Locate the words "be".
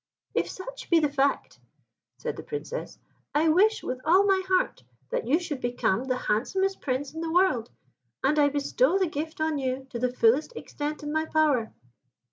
0.89-0.99